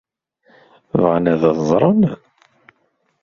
[1.01, 2.01] Bɣan ad t-ẓren?